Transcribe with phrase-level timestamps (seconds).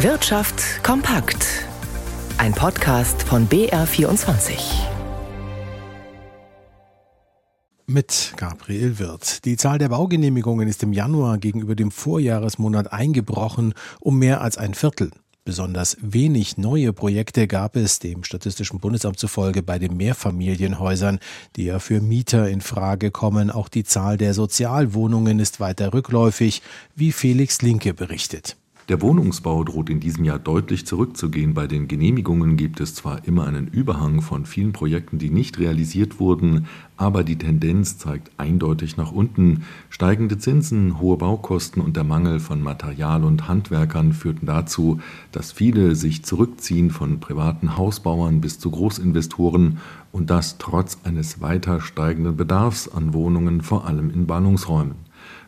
[0.00, 1.64] Wirtschaft kompakt.
[2.36, 4.58] Ein Podcast von BR24.
[7.86, 9.46] Mit Gabriel Wirth.
[9.46, 14.74] Die Zahl der Baugenehmigungen ist im Januar gegenüber dem Vorjahresmonat eingebrochen um mehr als ein
[14.74, 15.10] Viertel.
[15.46, 21.20] Besonders wenig neue Projekte gab es dem Statistischen Bundesamt zufolge bei den Mehrfamilienhäusern,
[21.56, 23.50] die ja für Mieter in Frage kommen.
[23.50, 26.60] Auch die Zahl der Sozialwohnungen ist weiter rückläufig,
[26.94, 28.58] wie Felix Linke berichtet.
[28.88, 31.54] Der Wohnungsbau droht in diesem Jahr deutlich zurückzugehen.
[31.54, 36.20] Bei den Genehmigungen gibt es zwar immer einen Überhang von vielen Projekten, die nicht realisiert
[36.20, 39.64] wurden, aber die Tendenz zeigt eindeutig nach unten.
[39.90, 45.00] Steigende Zinsen, hohe Baukosten und der Mangel von Material und Handwerkern führten dazu,
[45.32, 49.78] dass viele sich zurückziehen von privaten Hausbauern bis zu Großinvestoren
[50.12, 55.05] und das trotz eines weiter steigenden Bedarfs an Wohnungen, vor allem in Ballungsräumen.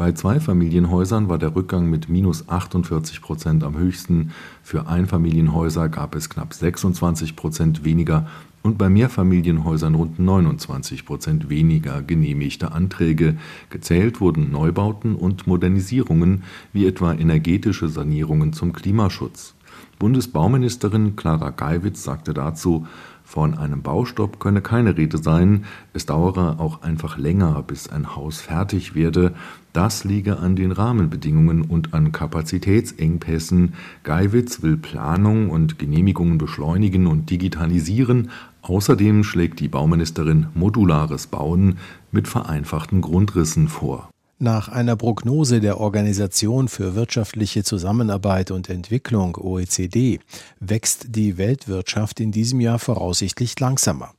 [0.00, 4.30] Bei Zweifamilienhäusern war der Rückgang mit minus 48 Prozent am höchsten,
[4.62, 8.26] für Einfamilienhäuser gab es knapp 26 Prozent weniger
[8.62, 13.36] und bei Mehrfamilienhäusern rund 29 Prozent weniger genehmigte Anträge.
[13.68, 19.54] Gezählt wurden Neubauten und Modernisierungen wie etwa energetische Sanierungen zum Klimaschutz.
[19.98, 22.86] Bundesbauministerin Clara Geiwitz sagte dazu,
[23.30, 28.40] von einem Baustopp könne keine Rede sein, es dauere auch einfach länger, bis ein Haus
[28.40, 29.34] fertig werde.
[29.72, 33.74] Das liege an den Rahmenbedingungen und an Kapazitätsengpässen.
[34.02, 38.32] Geiwitz will Planung und Genehmigungen beschleunigen und digitalisieren.
[38.62, 41.78] Außerdem schlägt die Bauministerin modulares Bauen
[42.10, 44.10] mit vereinfachten Grundrissen vor.
[44.42, 50.18] Nach einer Prognose der Organisation für wirtschaftliche Zusammenarbeit und Entwicklung OECD
[50.60, 54.14] wächst die Weltwirtschaft in diesem Jahr voraussichtlich langsamer.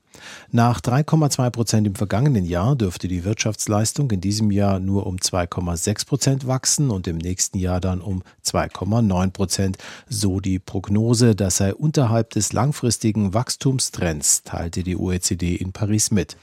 [0.52, 6.06] Nach 3,2 Prozent im vergangenen Jahr dürfte die Wirtschaftsleistung in diesem Jahr nur um 2,6
[6.06, 9.78] Prozent wachsen und im nächsten Jahr dann um 2,9 Prozent.
[10.10, 16.36] So die Prognose, das sei unterhalb des langfristigen Wachstumstrends, teilte die OECD in Paris mit.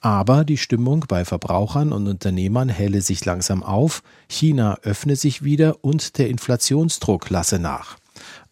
[0.00, 5.84] Aber die Stimmung bei Verbrauchern und Unternehmern helle sich langsam auf, China öffne sich wieder
[5.84, 8.01] und der Inflationsdruck lasse nach.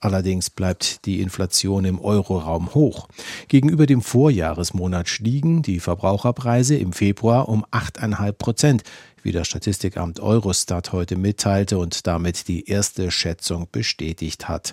[0.00, 3.08] Allerdings bleibt die Inflation im Euroraum hoch.
[3.48, 8.82] Gegenüber dem Vorjahresmonat stiegen die Verbraucherpreise im Februar um 8,5 Prozent,
[9.22, 14.72] wie das Statistikamt Eurostat heute mitteilte und damit die erste Schätzung bestätigt hat.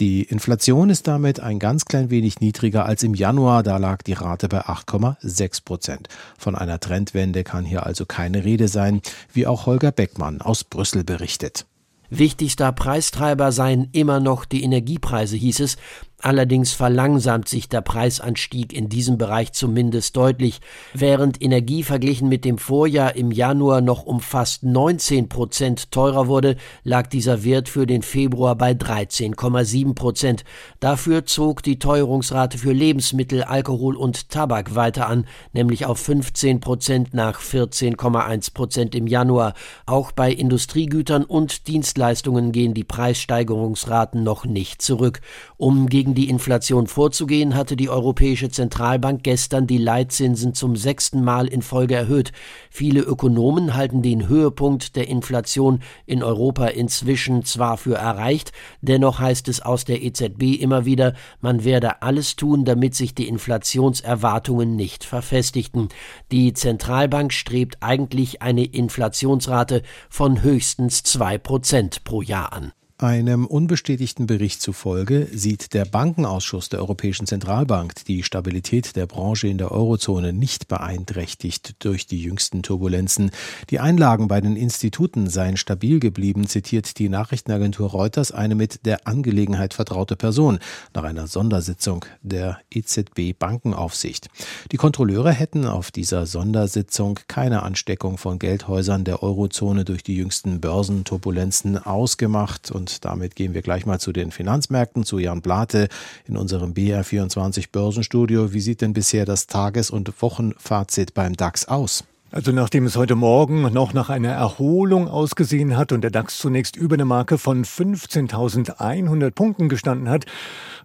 [0.00, 4.14] Die Inflation ist damit ein ganz klein wenig niedriger als im Januar, da lag die
[4.14, 6.08] Rate bei 8,6 Prozent.
[6.36, 11.04] Von einer Trendwende kann hier also keine Rede sein, wie auch Holger Beckmann aus Brüssel
[11.04, 11.66] berichtet.
[12.14, 15.78] Wichtigster Preistreiber seien immer noch die Energiepreise, hieß es,
[16.24, 20.60] Allerdings verlangsamt sich der Preisanstieg in diesem Bereich zumindest deutlich.
[20.94, 26.54] Während Energie verglichen mit dem Vorjahr im Januar noch um fast 19 Prozent teurer wurde,
[26.84, 30.44] lag dieser Wert für den Februar bei 13,7 Prozent.
[30.78, 37.14] Dafür zog die Teuerungsrate für Lebensmittel, Alkohol und Tabak weiter an, nämlich auf 15 Prozent
[37.14, 39.54] nach 14,1 Prozent im Januar.
[39.86, 45.20] Auch bei Industriegütern und Dienstleistungen gehen die Preissteigerungsraten noch nicht zurück.
[45.56, 51.24] Um gegen gegen die Inflation vorzugehen, hatte die Europäische Zentralbank gestern die Leitzinsen zum sechsten
[51.24, 52.32] Mal in Folge erhöht.
[52.70, 58.52] Viele Ökonomen halten den Höhepunkt der Inflation in Europa inzwischen zwar für erreicht,
[58.82, 63.28] dennoch heißt es aus der EZB immer wieder, man werde alles tun, damit sich die
[63.28, 65.88] Inflationserwartungen nicht verfestigten.
[66.30, 72.72] Die Zentralbank strebt eigentlich eine Inflationsrate von höchstens zwei Prozent pro Jahr an.
[73.02, 79.58] Einem unbestätigten Bericht zufolge sieht der Bankenausschuss der Europäischen Zentralbank die Stabilität der Branche in
[79.58, 83.32] der Eurozone nicht beeinträchtigt durch die jüngsten Turbulenzen.
[83.70, 89.04] Die Einlagen bei den Instituten seien stabil geblieben, zitiert die Nachrichtenagentur Reuters eine mit der
[89.08, 90.60] Angelegenheit vertraute Person
[90.94, 94.28] nach einer Sondersitzung der EZB Bankenaufsicht.
[94.70, 100.60] Die Kontrolleure hätten auf dieser Sondersitzung keine Ansteckung von Geldhäusern der Eurozone durch die jüngsten
[100.60, 105.88] Börsenturbulenzen ausgemacht und damit gehen wir gleich mal zu den Finanzmärkten, zu Jan Blate
[106.26, 108.52] in unserem BR24 Börsenstudio.
[108.52, 112.04] Wie sieht denn bisher das Tages- und Wochenfazit beim DAX aus?
[112.30, 116.76] Also nachdem es heute Morgen noch nach einer Erholung ausgesehen hat und der DAX zunächst
[116.76, 120.24] über eine Marke von 15.100 Punkten gestanden hat,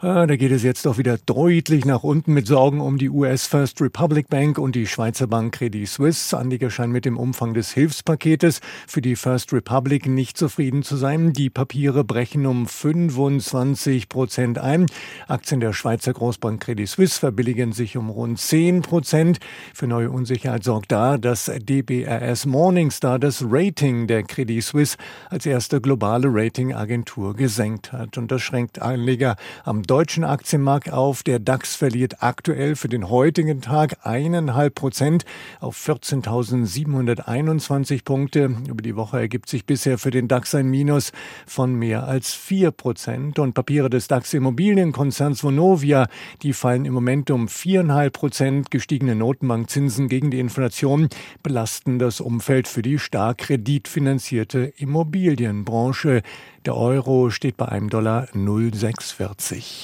[0.02, 3.48] äh, da geht es jetzt doch wieder deutlich nach unten mit Sorgen um die US
[3.48, 6.38] First Republic Bank und die Schweizer Bank Credit Suisse.
[6.38, 11.34] Anleger scheinen mit dem Umfang des Hilfspaketes für die First Republic nicht zufrieden zu sein.
[11.34, 14.86] Die Papiere brechen um 25 Prozent ein.
[15.28, 19.40] Aktien der Schweizer Großbank Credit Suisse verbilligen sich um rund 10 Prozent.
[19.74, 24.98] Für neue Unsicherheit sorgt da, dass DBRS Morningstar das Rating der Credit Suisse
[25.32, 28.20] als erste globale Ratingagentur gesenkt hat.
[28.20, 31.24] Und das schränkt Anleger am deutschen Aktienmarkt auf.
[31.24, 35.26] Der DAX verliert aktuell für den heutigen Tag eineinhalb Prozent
[35.60, 38.56] auf 14.721 Punkte.
[38.68, 41.12] Über die Woche ergibt sich bisher für den DAX ein Minus
[41.46, 43.40] von mehr als vier Prozent.
[43.40, 46.08] Und Papiere des DAX Immobilienkonzerns Vonovia,
[46.44, 48.72] die fallen im Moment um viereinhalb Prozent.
[48.72, 51.10] Gestiegene Notenbankzinsen gegen die Inflation
[51.42, 56.22] belasten das Umfeld für die stark kreditfinanzierte Immobilienbranche.
[56.66, 59.77] Der Euro steht bei einem Dollar 0,640.